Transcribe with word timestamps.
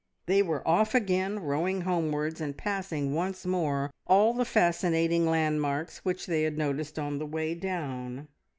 They 0.25 0.41
were 0.41 0.67
off 0.67 0.95
again, 0.95 1.37
rowing 1.41 1.81
homewards 1.81 2.41
and 2.41 2.57
passing 2.57 3.13
once 3.13 3.45
more 3.45 3.91
all 4.07 4.33
the 4.33 4.45
fascinating 4.45 5.27
landmarks 5.27 5.99
which 5.99 6.25
they 6.25 6.41
had 6.41 6.57
noticed 6.57 6.97
on 6.97 7.19
the 7.19 7.27
way 7.27 7.53
down. 7.53 8.27